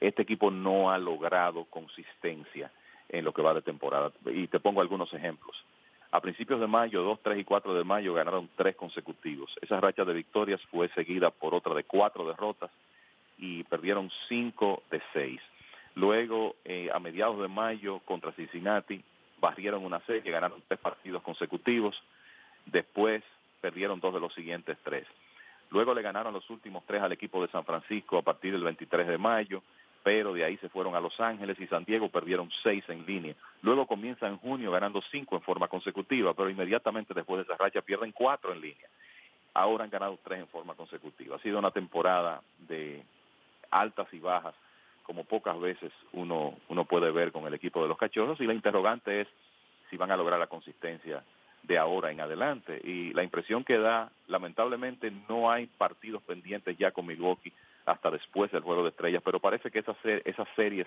[0.00, 2.70] este equipo no ha logrado consistencia
[3.08, 4.12] en lo que va de temporada.
[4.26, 5.56] Y te pongo algunos ejemplos.
[6.12, 9.52] A principios de mayo, 2, 3 y 4 de mayo ganaron tres consecutivos.
[9.60, 12.70] Esa racha de victorias fue seguida por otra de cuatro derrotas
[13.38, 15.40] y perdieron 5 de 6.
[15.94, 19.02] Luego, eh, a mediados de mayo, contra Cincinnati,
[19.40, 22.00] barrieron una serie, ganaron tres partidos consecutivos.
[22.66, 23.22] Después,
[23.60, 25.06] perdieron dos de los siguientes tres.
[25.70, 29.06] Luego le ganaron los últimos tres al equipo de San Francisco a partir del 23
[29.06, 29.62] de mayo,
[30.06, 33.34] pero de ahí se fueron a Los Ángeles y San Diego, perdieron seis en línea.
[33.62, 37.80] Luego comienza en junio ganando cinco en forma consecutiva, pero inmediatamente después de esa racha
[37.80, 38.88] pierden cuatro en línea.
[39.52, 41.34] Ahora han ganado tres en forma consecutiva.
[41.34, 43.02] Ha sido una temporada de
[43.72, 44.54] altas y bajas,
[45.02, 48.54] como pocas veces uno, uno puede ver con el equipo de los cachorros, y la
[48.54, 49.28] interrogante es
[49.90, 51.24] si van a lograr la consistencia
[51.64, 52.80] de ahora en adelante.
[52.84, 57.52] Y la impresión que da, lamentablemente no hay partidos pendientes ya con Milwaukee
[57.86, 60.86] hasta después del Juego de Estrellas, pero parece que esas, esas series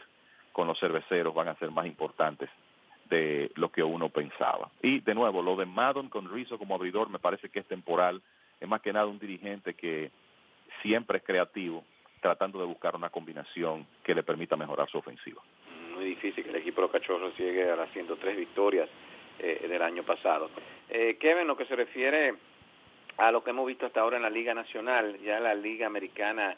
[0.52, 2.50] con los cerveceros van a ser más importantes
[3.10, 4.70] de lo que uno pensaba.
[4.82, 8.22] Y de nuevo, lo de Madden con Rizzo como abridor me parece que es temporal,
[8.60, 10.12] es más que nada un dirigente que
[10.82, 11.84] siempre es creativo
[12.22, 15.42] tratando de buscar una combinación que le permita mejorar su ofensiva.
[15.94, 18.90] Muy difícil que el equipo de los cachorros llegue a las 103 victorias
[19.40, 20.50] eh, del año pasado.
[20.90, 22.36] Eh, Kevin, lo que se refiere
[23.18, 26.56] a lo que hemos visto hasta ahora en la Liga Nacional, ya la Liga Americana,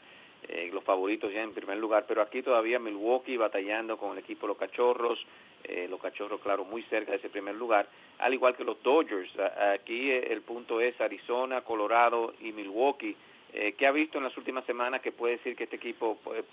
[0.47, 4.41] eh, los favoritos ya en primer lugar, pero aquí todavía Milwaukee batallando con el equipo
[4.41, 5.19] de los cachorros,
[5.63, 7.87] eh, los cachorros, claro, muy cerca de ese primer lugar,
[8.19, 9.31] al igual que los Dodgers.
[9.73, 13.15] Aquí el punto es Arizona, Colorado y Milwaukee
[13.53, 16.43] eh, ¿Qué ha visto en las últimas semanas que puede decir que este equipo pues,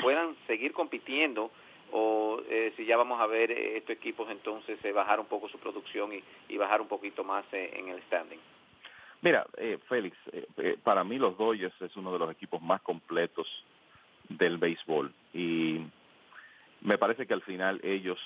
[0.00, 1.50] puedan seguir compitiendo
[1.92, 5.58] o eh, si ya vamos a ver eh, estos equipos entonces bajar un poco su
[5.58, 6.10] producción
[6.48, 8.38] y, bajar un poquito más en el standing?
[9.20, 9.46] Mira,
[9.88, 10.16] Félix,
[10.84, 13.46] para mí los Dodgers es uno de los equipos más completos
[14.28, 15.80] del béisbol y
[16.82, 18.18] me parece que al final ellos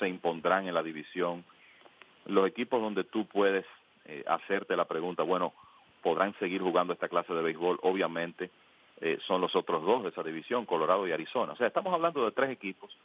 [0.00, 1.44] se impondrán en la división.
[2.26, 3.64] Los equipos donde tú puedes
[4.26, 5.52] hacerte la pregunta, bueno,
[6.02, 8.50] podrán seguir jugando esta clase de béisbol, obviamente,
[9.00, 11.52] eh, son los otros dos de esa división, Colorado y Arizona.
[11.52, 12.96] O sea, estamos hablando de tres equipos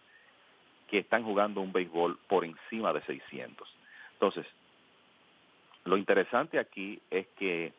[0.87, 3.67] que están jugando un béisbol por encima de 600.
[4.13, 4.45] Entonces,
[5.87, 7.73] lo interesante aquí es que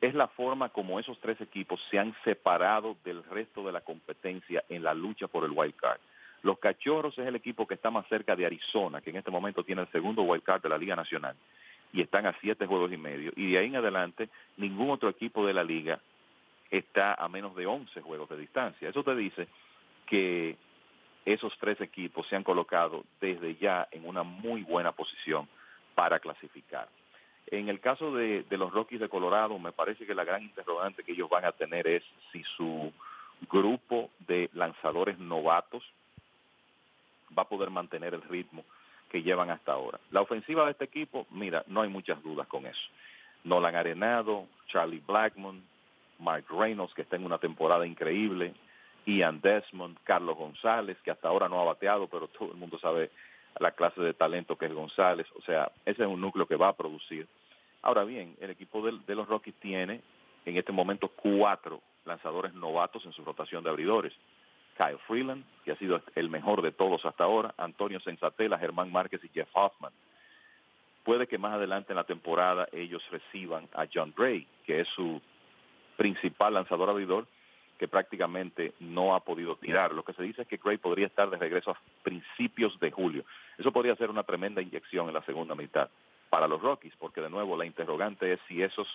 [0.00, 4.62] es la forma como esos tres equipos se han separado del resto de la competencia
[4.68, 5.98] en la lucha por el wild card.
[6.42, 9.64] Los Cachorros es el equipo que está más cerca de Arizona, que en este momento
[9.64, 11.34] tiene el segundo wild card de la Liga Nacional
[11.92, 13.32] y están a siete juegos y medio.
[13.34, 14.28] Y de ahí en adelante,
[14.58, 15.98] ningún otro equipo de la liga
[16.70, 18.88] está a menos de 11 juegos de distancia.
[18.90, 19.48] Eso te dice
[20.04, 20.56] que
[21.24, 25.48] esos tres equipos se han colocado desde ya en una muy buena posición
[25.96, 26.88] para clasificar.
[27.48, 31.12] En el caso de, los Rockies de Colorado, me parece que la gran interrogante que
[31.12, 32.92] ellos van a tener es si su
[33.50, 35.82] grupo de lanzadores novatos
[37.36, 38.64] va a poder mantener el ritmo
[39.08, 39.98] que llevan hasta ahora.
[40.10, 42.88] La ofensiva de este equipo, mira, no hay muchas dudas con eso.
[43.44, 45.62] Nolan Arenado, Charlie Blackmon,
[46.18, 48.54] Mark Reynolds, que está en una temporada increíble,
[49.06, 53.10] Ian Desmond, Carlos González, que hasta ahora no ha bateado, pero todo el mundo sabe
[53.58, 55.26] la clase de talento que es González.
[55.36, 57.26] O sea, ese es un núcleo que va a producir.
[57.82, 60.00] Ahora bien, el equipo de, de los Rockies tiene
[60.44, 64.12] en este momento cuatro lanzadores novatos en su rotación de abridores.
[64.76, 69.24] Kyle Freeland, que ha sido el mejor de todos hasta ahora, Antonio Sensatela, Germán Márquez
[69.24, 69.92] y Jeff Hoffman.
[71.02, 75.20] Puede que más adelante en la temporada ellos reciban a John Gray, que es su
[75.96, 77.26] principal lanzador abridor,
[77.78, 79.92] que prácticamente no ha podido tirar.
[79.92, 83.24] Lo que se dice es que Gray podría estar de regreso a principios de julio.
[83.58, 85.88] Eso podría ser una tremenda inyección en la segunda mitad
[86.30, 88.88] para los Rockies, porque de nuevo la interrogante es si esos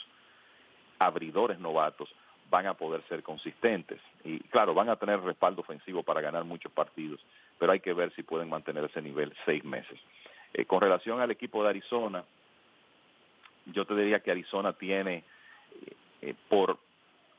[1.00, 2.10] abridores novatos
[2.50, 4.00] van a poder ser consistentes.
[4.24, 7.22] Y claro, van a tener respaldo ofensivo para ganar muchos partidos,
[7.58, 10.00] pero hay que ver si pueden mantener ese nivel seis meses.
[10.54, 12.24] Eh, con relación al equipo de Arizona,
[13.68, 16.78] yo te diría que Arizona tiene eh, eh, por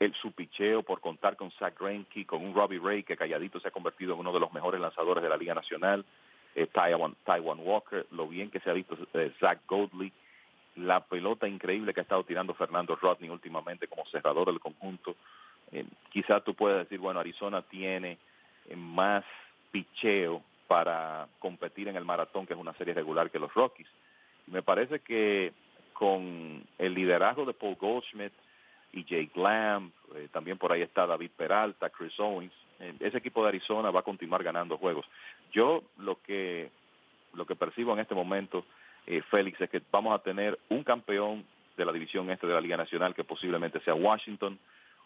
[0.04, 3.68] el su picheo, por contar con Zach Greinke, con un Robbie Ray que calladito se
[3.68, 6.04] ha convertido en uno de los mejores lanzadores de la Liga Nacional,
[6.72, 8.96] Taiwan, Taiwan, Walker, lo bien que se ha visto
[9.40, 10.12] Zach Goldley,
[10.76, 15.16] la pelota increíble que ha estado tirando Fernando Rodney últimamente como cerrador del conjunto.
[15.70, 18.18] Eh, quizá tú puedes decir, bueno, Arizona tiene
[18.68, 19.24] eh, más
[19.70, 23.88] picheo para competir en el maratón, que es una serie regular que los Rockies.
[24.46, 25.52] Me parece que
[25.92, 28.32] con el liderazgo de Paul Goldschmidt
[28.92, 32.52] y Jake Lamb, eh, también por ahí está David Peralta, Chris Owens,
[32.98, 35.06] ese equipo de Arizona va a continuar ganando juegos.
[35.52, 36.70] Yo lo que
[37.32, 38.64] lo que percibo en este momento
[39.06, 41.44] eh, Félix, es que vamos a tener un campeón
[41.76, 44.58] de la división este de la Liga Nacional, que posiblemente sea Washington,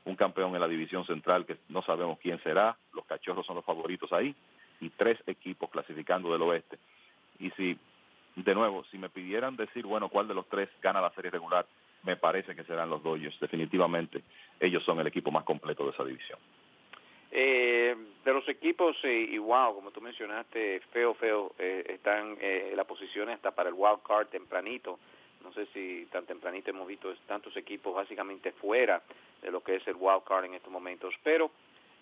[0.05, 3.64] un campeón en la división central, que no sabemos quién será, los cachorros son los
[3.64, 4.35] favoritos ahí,
[4.81, 6.79] y tres equipos clasificando del oeste.
[7.38, 7.79] Y si,
[8.37, 11.66] de nuevo, si me pidieran decir, bueno, cuál de los tres gana la serie regular,
[12.02, 13.38] me parece que serán los Dodgers.
[13.40, 14.22] Definitivamente,
[14.61, 16.38] ellos son el equipo más completo de esa división.
[17.30, 22.87] Eh, de los equipos, eh, wow, como tú mencionaste, feo, feo, eh, están eh, las
[22.87, 24.98] posiciones hasta para el wild card tempranito.
[25.42, 29.02] No sé si tan tempranito hemos visto tantos equipos básicamente fuera
[29.42, 31.14] de lo que es el wild card en estos momentos.
[31.22, 31.50] Pero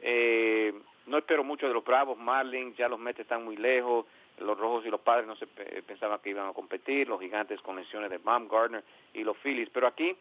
[0.00, 0.72] eh,
[1.07, 4.07] no espero mucho de los Bravos, Marlins, ya los Mets están muy lejos,
[4.38, 7.77] los Rojos y los Padres no se pensaban que iban a competir, los Gigantes con
[7.77, 9.70] lesiones de Baumgartner y los Phillies.
[9.70, 10.16] Pero aquí,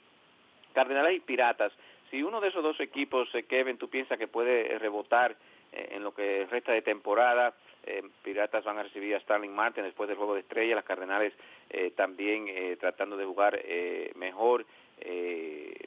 [0.74, 1.72] Cardenales y Piratas,
[2.14, 5.36] si uno de esos dos equipos, eh, Kevin, tú piensas que puede eh, rebotar
[5.72, 7.56] eh, en lo que resta de temporada,
[8.22, 11.34] Piratas van a recibir a Starling Martin después del juego de estrella, las Cardenales
[11.98, 13.62] también tratando de jugar
[14.16, 14.66] mejor,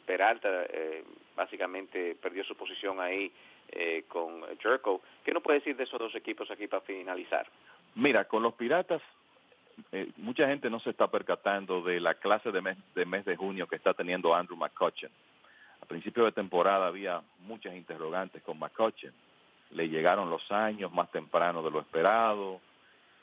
[0.04, 0.66] Peralta
[1.34, 3.32] básicamente perdió su posición ahí
[4.08, 5.00] con Jerko.
[5.24, 7.46] ¿Qué no puede decir de esos dos equipos aquí para finalizar?
[7.96, 9.02] Mira, con los Piratas
[10.18, 13.66] mucha gente no se está percatando de la clase de mes, de mes de junio
[13.66, 15.12] que está teniendo Andrew McCutcheon.
[15.82, 19.12] A principio de temporada había muchas interrogantes con McCutcheon.
[19.70, 22.60] Le llegaron los años más temprano de lo esperado,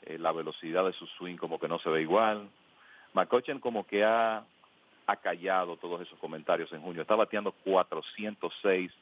[0.02, 2.48] eh, la velocidad de su swing como que no se ve igual.
[3.14, 4.44] McCutcheon como que ha,
[5.06, 7.02] ha callado todos esos comentarios en junio.
[7.02, 8.92] Está bateando 406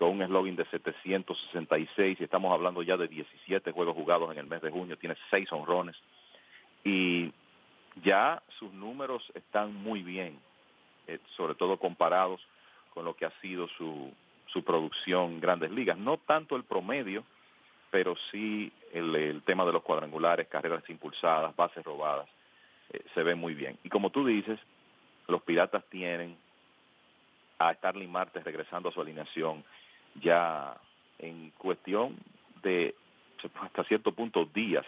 [0.00, 4.46] con un eslogan de 766 y estamos hablando ya de 17 juegos jugados en el
[4.46, 4.96] mes de junio.
[4.96, 5.94] Tiene 6 honrones
[6.82, 7.30] y
[8.02, 10.38] ya sus números están muy bien,
[11.06, 12.40] eh, sobre todo comparados
[12.94, 14.10] con lo que ha sido su,
[14.46, 15.98] su producción en grandes ligas.
[15.98, 17.22] No tanto el promedio,
[17.90, 22.26] pero sí el, tema de los cuadrangulares, carreras impulsadas, bases robadas,
[22.94, 23.76] eh, se ve muy bien.
[23.84, 24.58] Y como tú dices,
[25.28, 26.38] los Piratas tienen
[27.58, 29.62] a Starling Martes regresando a su alineación
[30.16, 30.76] ya
[31.18, 32.16] en cuestión
[32.62, 32.94] de
[33.62, 34.84] hasta cierto punto días,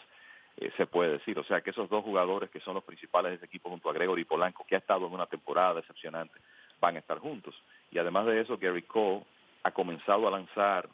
[0.57, 1.39] eh, se puede decir.
[1.39, 3.93] O sea que esos dos jugadores que son los principales de ese equipo junto a
[3.93, 6.39] Gregory Polanco, que ha estado en una temporada decepcionante,
[6.81, 7.55] van a estar juntos.
[7.91, 9.23] Y además de eso, Gary Cole
[9.63, 10.89] ha comenzado a lanzar,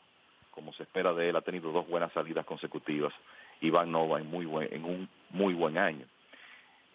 [0.50, 3.12] como se espera de él, ha tenido dos buenas salidas consecutivas
[3.60, 6.06] y Van Nova en, muy buen, en un muy buen año.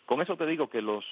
[0.05, 1.03] Con eso te digo que los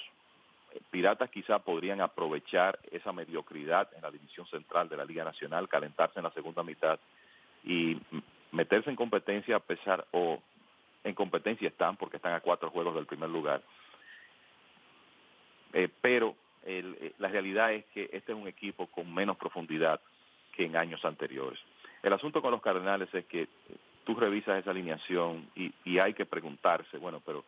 [0.90, 6.18] Piratas quizá podrían aprovechar esa mediocridad en la división central de la Liga Nacional, calentarse
[6.18, 6.98] en la segunda mitad
[7.64, 7.98] y
[8.52, 10.42] meterse en competencia a pesar, o
[11.04, 13.62] en competencia están porque están a cuatro juegos del primer lugar.
[15.72, 20.00] Eh, pero el, eh, la realidad es que este es un equipo con menos profundidad
[20.52, 21.58] que en años anteriores.
[22.02, 23.48] El asunto con los Cardenales es que eh,
[24.04, 27.44] tú revisas esa alineación y, y hay que preguntarse, bueno, pero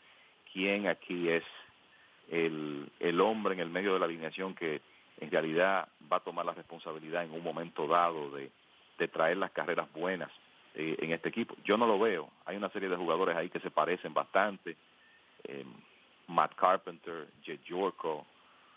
[0.52, 1.44] ¿quién aquí es
[2.30, 4.80] el, el hombre en el medio de la alineación que
[5.20, 8.50] en realidad va a tomar la responsabilidad en un momento dado de,
[8.98, 10.30] de traer las carreras buenas
[10.74, 11.54] eh, en este equipo?
[11.64, 12.30] Yo no lo veo.
[12.46, 14.76] Hay una serie de jugadores ahí que se parecen bastante.
[15.44, 15.64] Eh,
[16.26, 18.26] Matt Carpenter, Jet Yorko,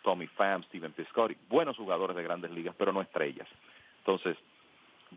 [0.03, 3.47] Tommy Pham, Steven Piscotty, buenos jugadores de grandes ligas, pero no estrellas.
[3.99, 4.37] Entonces,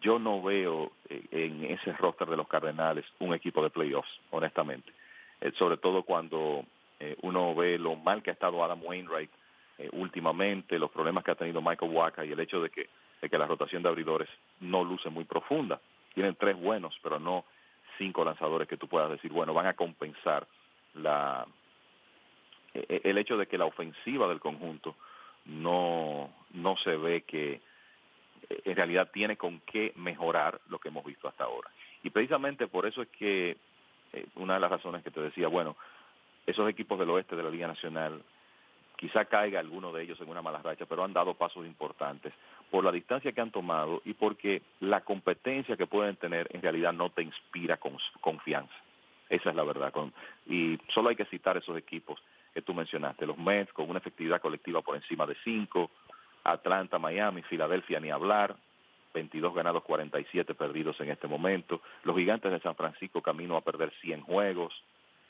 [0.00, 4.92] yo no veo eh, en ese roster de los Cardenales un equipo de playoffs, honestamente.
[5.40, 6.64] Eh, sobre todo cuando
[7.00, 9.30] eh, uno ve lo mal que ha estado Adam Wainwright
[9.92, 12.90] últimamente, los problemas que ha tenido Michael Waka y el hecho de que,
[13.22, 14.28] de que la rotación de abridores
[14.60, 15.80] no luce muy profunda.
[16.12, 17.46] Tienen tres buenos, pero no
[17.96, 20.46] cinco lanzadores que tú puedas decir, bueno, van a compensar
[20.92, 21.46] la,
[22.74, 24.94] eh, eh, el hecho de que la ofensiva del conjunto
[25.46, 27.54] no, no se ve que
[28.48, 31.70] eh, en realidad tiene con qué mejorar lo que hemos visto hasta ahora.
[32.02, 33.56] Y precisamente por eso es que
[34.34, 35.76] una de las razones que te decía, bueno,
[36.46, 38.22] esos equipos del oeste de la Liga Nacional,
[38.96, 42.34] quizá caiga alguno de ellos en una mala racha, pero han dado pasos importantes
[42.70, 46.92] por la distancia que han tomado y porque la competencia que pueden tener en realidad
[46.92, 48.74] no te inspira con, confianza.
[49.30, 49.92] Esa es la verdad.
[50.46, 52.20] Y solo hay que citar esos equipos
[52.52, 55.90] que tú mencionaste, los Mets con una efectividad colectiva por encima de 5,
[56.44, 58.56] Atlanta, Miami, Filadelfia, ni hablar,
[59.14, 63.92] 22 ganados, 47 perdidos en este momento, los Gigantes de San Francisco camino a perder
[64.00, 64.74] 100 juegos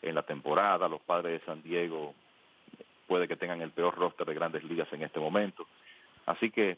[0.03, 2.15] en la temporada, los Padres de San Diego
[3.07, 5.67] puede que tengan el peor roster de grandes ligas en este momento.
[6.27, 6.77] Así que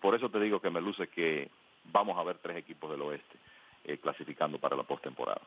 [0.00, 1.50] por eso te digo que me luce que
[1.84, 3.36] vamos a ver tres equipos del oeste
[4.02, 5.40] clasificando para la postemporada.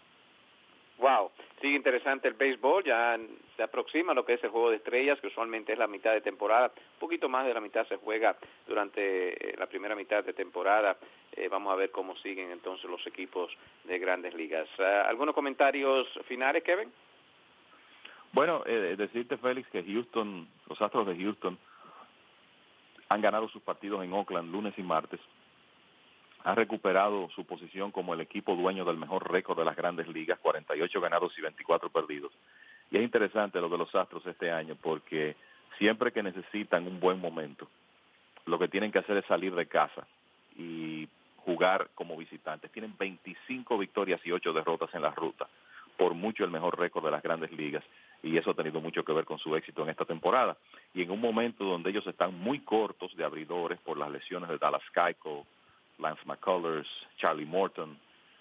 [0.98, 1.32] Wow,
[1.62, 3.18] sigue interesante el béisbol, ya
[3.56, 6.22] se aproxima lo que es el juego de estrellas, que usualmente es la mitad de
[6.22, 8.36] temporada, un poquito más de la mitad se juega
[8.68, 10.98] durante eh, la primera mitad de temporada.
[11.34, 13.56] Eh, vamos a ver cómo siguen entonces los equipos
[13.86, 14.68] de grandes ligas.
[14.80, 16.92] Ah, ¿Algunos comentarios finales, Kevin?
[18.34, 21.58] Bueno, eh, decirte, Félix, que Houston, los Astros de Houston
[23.10, 25.20] han ganado sus partidos en Oakland lunes y martes
[26.44, 30.40] ha recuperado su posición como el equipo dueño del mejor récord de las grandes ligas,
[30.40, 32.32] 48 ganados y 24 perdidos.
[32.90, 35.36] Y es interesante lo de los Astros este año porque
[35.78, 37.68] siempre que necesitan un buen momento,
[38.46, 40.06] lo que tienen que hacer es salir de casa
[40.58, 42.72] y jugar como visitantes.
[42.72, 45.48] Tienen 25 victorias y 8 derrotas en la ruta,
[45.98, 47.84] por mucho el mejor récord de las grandes ligas,
[48.24, 50.58] y eso ha tenido mucho que ver con su éxito en esta temporada.
[50.94, 54.58] Y en un momento donde ellos están muy cortos de abridores por las lesiones de
[54.58, 55.44] Dallas Keuchel,
[56.02, 56.88] Lance McCullers,
[57.18, 57.98] Charlie Morton,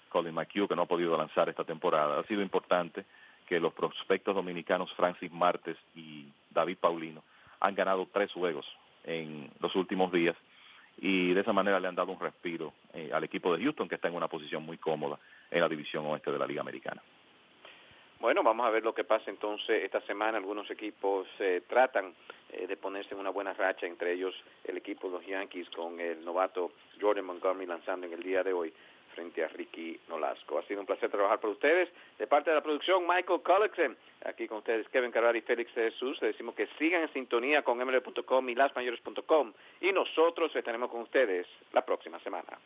[0.09, 2.19] Colin McHugh, que no ha podido lanzar esta temporada.
[2.19, 3.05] Ha sido importante
[3.47, 7.23] que los prospectos dominicanos Francis Martes y David Paulino
[7.61, 8.67] han ganado tres juegos
[9.05, 10.37] en los últimos días
[10.99, 13.95] y de esa manera le han dado un respiro eh, al equipo de Houston que
[13.95, 15.19] está en una posición muy cómoda
[15.51, 17.03] en la división oeste de la Liga Americana.
[18.21, 20.37] Bueno, vamos a ver lo que pasa entonces esta semana.
[20.37, 22.15] Algunos equipos eh, tratan
[22.53, 25.99] eh, de ponerse en una buena racha, entre ellos el equipo de los Yankees con
[25.99, 28.75] el novato Jordan Montgomery lanzando en el día de hoy
[29.15, 30.59] frente a Ricky Nolasco.
[30.59, 31.89] Ha sido un placer trabajar por ustedes.
[32.19, 33.97] De parte de la producción, Michael Collexen,
[34.27, 36.21] aquí con ustedes Kevin Carrara y Félix Jesús.
[36.21, 41.47] Le decimos que sigan en sintonía con ml.com y lasmayores.com y nosotros estaremos con ustedes
[41.73, 42.59] la próxima semana.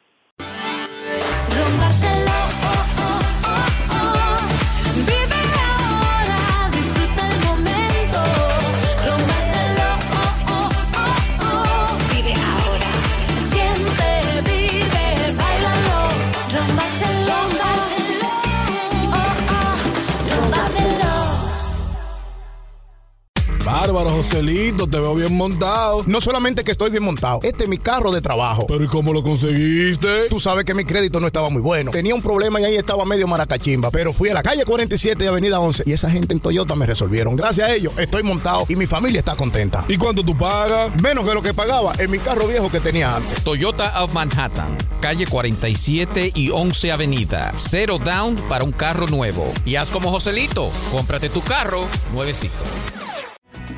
[23.85, 26.05] Bárbaro, Joselito, te veo bien montado.
[26.07, 28.65] No solamente que estoy bien montado, este es mi carro de trabajo.
[28.67, 30.31] Pero ¿y cómo lo conseguiste?
[30.31, 31.91] Tú sabes que mi crédito no estaba muy bueno.
[31.91, 33.91] Tenía un problema y ahí estaba medio maracachimba.
[33.91, 36.87] Pero fui a la calle 47 y avenida 11 y esa gente en Toyota me
[36.87, 37.37] resolvieron.
[37.37, 39.85] Gracias a ellos estoy montado y mi familia está contenta.
[39.87, 40.91] ¿Y cuánto tú pagas?
[41.03, 43.45] Menos que lo que pagaba en mi carro viejo que tenía antes.
[43.45, 47.53] Toyota of Manhattan, calle 47 y 11 avenida.
[47.55, 49.53] Cero down para un carro nuevo.
[49.67, 52.55] Y haz como Joselito, cómprate tu carro nuevecito.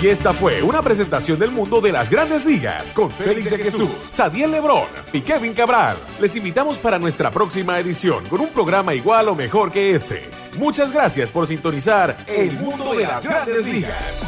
[0.00, 3.90] Y esta fue una presentación del mundo de las grandes ligas con Félix de Jesús,
[4.10, 5.98] Sadiel Lebrón y Kevin Cabral.
[6.18, 10.30] Les invitamos para nuestra próxima edición con un programa igual o mejor que este.
[10.56, 14.24] Muchas gracias por sintonizar El mundo de las grandes ligas.